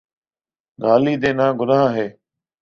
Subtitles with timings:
[0.79, 2.07] گالی دینا گناہ ہے۔